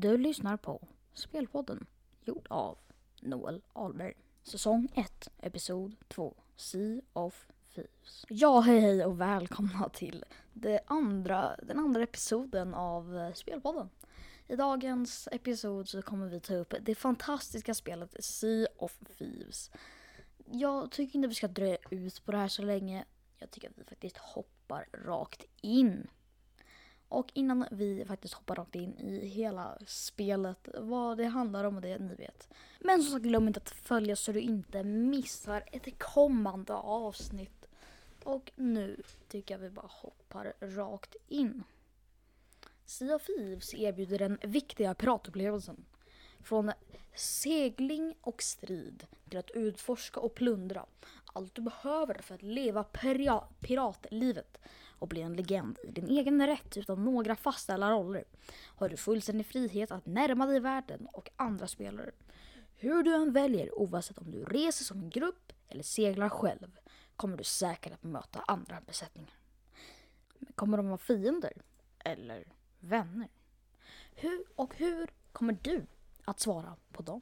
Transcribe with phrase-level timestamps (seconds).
[0.00, 1.86] Du lyssnar på Spelpodden,
[2.24, 2.78] gjord av
[3.20, 4.14] Noel Ahlberg.
[4.42, 8.24] Säsong 1, episod 2, Sea of Thieves.
[8.28, 13.88] Ja, hej hej och välkomna till det andra, den andra episoden av eh, Spelpodden.
[14.48, 19.70] I dagens episod så kommer vi ta upp det fantastiska spelet Sea of Thieves.
[20.50, 23.04] Jag tycker inte vi ska dröja ut på det här så länge.
[23.38, 26.06] Jag tycker att vi faktiskt hoppar rakt in.
[27.08, 31.82] Och innan vi faktiskt hoppar rakt in i hela spelet, vad det handlar om och
[31.82, 32.48] det ni vet.
[32.80, 37.68] Men som sagt, glöm inte att följa så du inte missar ett kommande avsnitt.
[38.24, 41.64] Och nu tycker jag vi bara hoppar rakt in.
[42.84, 45.84] Sea of Thieves erbjuder den viktiga piratupplevelsen.
[46.42, 46.72] Från
[47.14, 50.86] segling och strid till att utforska och plundra.
[51.32, 52.84] Allt du behöver för att leva
[53.60, 54.58] piratlivet
[54.98, 58.24] och bli en legend i din egen rätt utan några fastställda roller.
[58.66, 62.10] Har du fullständig frihet att närma dig världen och andra spelare.
[62.74, 66.78] Hur du än väljer, oavsett om du reser som en grupp eller seglar själv,
[67.16, 69.34] kommer du säkert att möta andra besättningar.
[70.38, 71.52] Men Kommer de vara fiender?
[71.98, 73.28] Eller vänner?
[74.14, 75.86] Hur och hur kommer du
[76.24, 77.20] att svara på dem?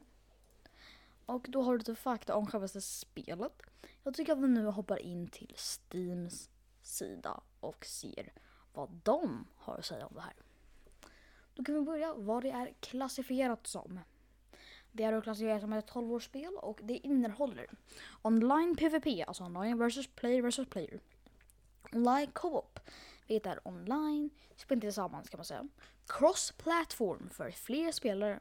[1.27, 3.61] Och då har du lite fakta om själva spelet.
[4.03, 6.49] Jag tycker att vi nu hoppar in till Steams
[6.81, 8.33] sida och ser
[8.73, 10.33] vad de har att säga om det här.
[11.53, 13.99] Då kan vi börja vad det är klassifierat som.
[14.91, 17.67] Det är då klassifierat som ett 12-årsspel och det innehåller
[18.21, 20.99] online PVP, alltså online versus player versus player.
[21.93, 22.79] Online co-op,
[23.27, 25.67] vilket är online, spelar tillsammans kan man säga.
[26.05, 28.39] Cross-platform för fler spelare.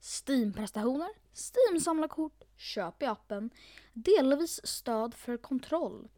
[0.00, 3.50] Steam-prestationer, Steam-samlarkort, köp i appen,
[3.92, 6.08] delvis stöd för kontroll.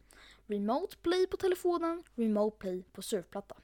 [0.47, 3.57] Remote play på telefonen, remote play på surfplatta.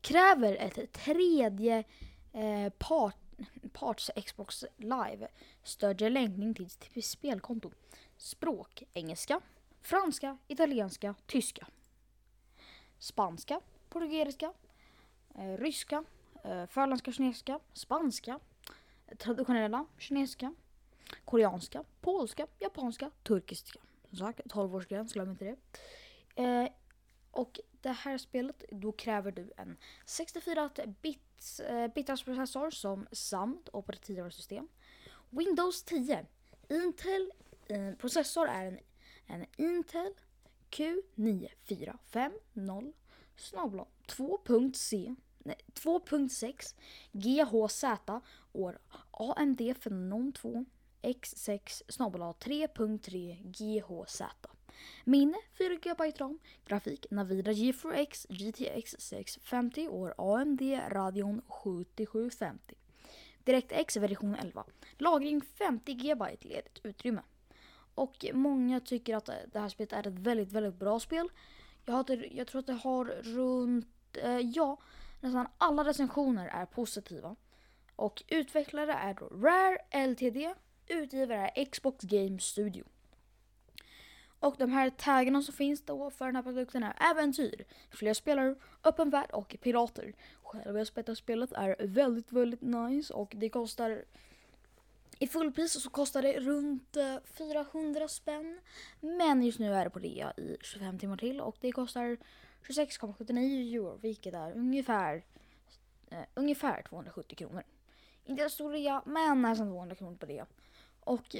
[0.00, 1.84] Kräver ett tredje
[2.32, 3.16] eh, part,
[3.72, 5.28] parts Xbox Live.
[5.62, 7.70] Stödjer länkning till, till spelkonto.
[8.16, 9.40] Språk engelska,
[9.80, 11.66] franska, italienska, tyska.
[12.98, 14.52] Spanska, portugisiska,
[15.34, 16.04] eh, ryska,
[16.44, 18.40] eh, förländska kinesiska, spanska,
[19.18, 20.54] traditionella kinesiska,
[21.24, 23.80] koreanska, polska, japanska, turkiska.
[24.08, 25.56] Som sagt, 12-årsgräns, glöm inte det.
[26.42, 26.68] Eh,
[27.30, 29.76] och det här spelet, då kräver du en
[30.06, 30.70] 64
[31.02, 34.68] bits, eh, bitars processor som samt operativsystem.
[35.30, 36.26] Windows 10.
[36.68, 37.32] Intel
[37.66, 38.78] eh, processor är en,
[39.26, 40.14] en Intel
[40.70, 42.92] Q9450
[44.06, 45.14] 2.c
[45.74, 46.74] 2.6
[47.12, 47.84] GHZ
[48.52, 48.78] år
[49.10, 50.64] AMD Phenom 2
[51.02, 54.22] X6 snabel 3.3 GHZ.
[55.04, 56.38] Minne 4 GB ram.
[56.64, 62.74] Grafik Nvidia GeForce GTX 650 år AMD Radeon 7750.
[63.44, 64.64] DirectX version 11.
[64.98, 67.22] Lagring 50 GB ledigt utrymme.
[67.94, 71.28] Och många tycker att det här spelet är ett väldigt, väldigt bra spel.
[71.84, 74.78] Jag, har, jag tror att det har runt, eh, ja,
[75.20, 77.36] nästan alla recensioner är positiva.
[77.96, 80.54] Och utvecklare är då Rare Ltd.
[80.86, 82.84] Utgivare är Xbox Game Studio.
[84.40, 88.54] Och de här taggarna som finns då för den här produkten är äventyr, fler spelare,
[88.84, 90.12] öppen värld och pirater.
[90.42, 94.04] Själva spelet är väldigt, väldigt nice och det kostar
[95.18, 98.60] i fullpris så kostar det runt eh, 400 spänn.
[99.00, 102.16] Men just nu är det på rea i 25 timmar till och det kostar
[102.62, 105.24] 26,79 euro vilket är ungefär,
[106.10, 107.62] eh, ungefär 270 kronor.
[108.24, 110.46] Inte en stor rea men nästan 200 kronor på rea.
[111.00, 111.36] Och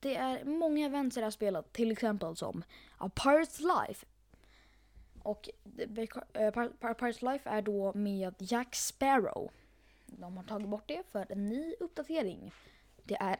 [0.00, 2.64] det är många events i det här spelet, till exempel som
[2.98, 4.06] A Pirate's Life.
[5.22, 6.50] Och eh,
[6.80, 9.50] Pirate's Life är då med Jack Sparrow.
[10.06, 12.52] De har tagit bort det för en ny uppdatering.
[13.08, 13.36] Det är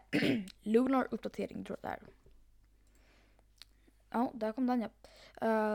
[0.62, 2.02] Lunar uppdatering tror jag det är.
[4.10, 4.88] Ja, där kom den ja.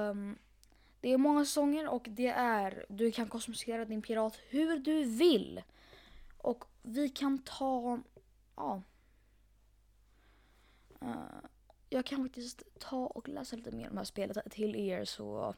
[0.10, 0.38] Um,
[1.02, 5.62] det är många säsonger och det är, du kan kosmetisera din pirat hur du vill.
[6.38, 8.00] Och vi kan ta,
[8.56, 8.82] ja.
[11.02, 11.46] Uh,
[11.90, 15.56] jag kan faktiskt ta och läsa lite mer om det här spelet till er så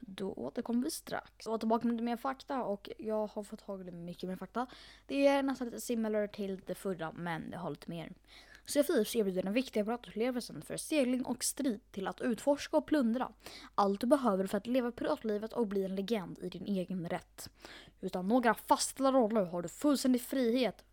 [0.00, 1.44] då återkommer vi strax.
[1.44, 4.36] Jag var tillbaka med lite mer fakta och jag har fått tag i mycket mer
[4.36, 4.66] fakta.
[5.06, 8.12] Det är nästan lite similar till det förra men det har lite mer.
[8.66, 13.32] Sea erbjuder den viktiga piratupplevelsen för segling och strid till att utforska och plundra.
[13.74, 17.50] Allt du behöver för att leva piratlivet och bli en legend i din egen rätt.
[18.00, 20.84] Utan några fastställda roller har du fullständig frihet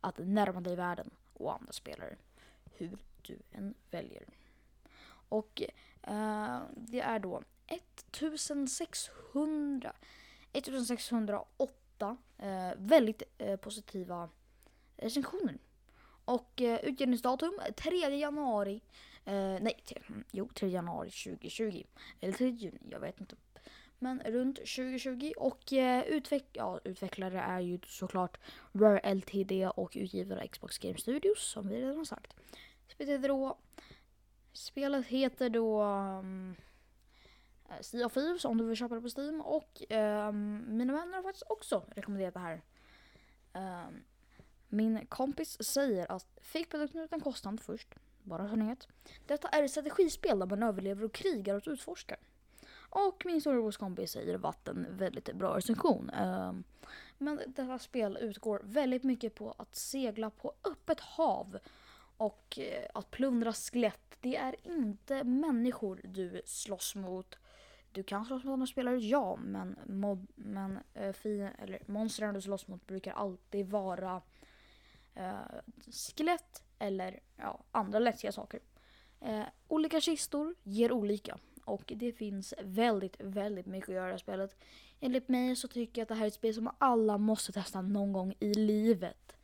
[0.00, 2.16] att närma dig världen och andra spelare.
[2.64, 4.24] Hur du än väljer.
[5.28, 5.62] Och
[6.02, 7.42] eh, det är då
[8.22, 9.92] 1600
[10.52, 14.28] 1608 eh, väldigt eh, positiva
[14.96, 15.58] recensioner.
[16.24, 18.80] Och eh, utgivningsdatum 3 januari,
[19.24, 19.84] eh, nej,
[20.32, 21.82] jo 3 januari 2020.
[22.20, 23.36] Eller 3 juni, jag vet inte.
[23.98, 28.38] Men runt 2020 och eh, utveck ja, utvecklare är ju såklart
[28.72, 32.34] Rare LTD och utgivare Xbox Game Studios som vi redan har sagt.
[32.88, 33.58] Spelet heter då,
[34.52, 36.56] spelet heter då um,
[37.68, 41.14] Eh, sea of Thieves om du vill köpa det på Steam och um, mina vänner
[41.14, 42.62] har faktiskt också rekommenderat det här.
[43.52, 44.04] Um,
[44.68, 48.88] min kompis säger att fick produkten utan kostnad först, bara så ni vet.
[49.26, 52.18] Detta är ett strategispel där man överlever och krigar och utforskar.
[52.90, 56.10] Och min storebrorskompis säger vatten väldigt bra recension.
[56.10, 56.64] Um,
[57.18, 61.58] men detta spel utgår väldigt mycket på att segla på öppet hav
[62.16, 64.16] och eh, att plundra skelett.
[64.20, 67.38] Det är inte människor du slåss mot.
[67.94, 72.40] Du kan slåss mot andra spelare, ja, men, mob, men äh, fi, eller monstren du
[72.40, 74.22] slåss mot brukar alltid vara
[75.14, 75.34] äh,
[75.90, 78.60] skelett eller ja, andra läskiga saker.
[79.20, 84.56] Äh, olika kistor ger olika och det finns väldigt, väldigt mycket att göra i spelet.
[85.00, 87.82] Enligt mig så tycker jag att det här är ett spel som alla måste testa
[87.82, 89.36] någon gång i livet.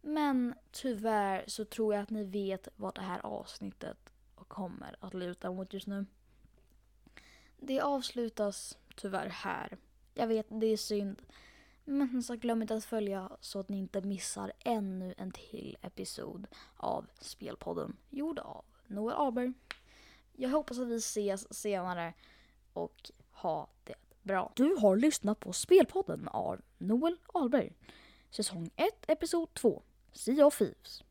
[0.00, 5.50] Men tyvärr så tror jag att ni vet vad det här avsnittet kommer att luta
[5.50, 6.06] mot just nu.
[7.64, 9.78] Det avslutas tyvärr här.
[10.14, 11.22] Jag vet, det är synd.
[11.84, 16.46] Men så glöm inte att följa så att ni inte missar ännu en till episod
[16.76, 19.52] av Spelpodden gjord av Noel Ahlberg.
[20.32, 22.14] Jag hoppas att vi ses senare
[22.72, 24.52] och ha det bra.
[24.56, 27.72] Du har lyssnat på Spelpodden av Noel Ahlberg.
[28.30, 29.82] Säsong 1, episod 2.
[30.12, 31.02] Sea of Thieves.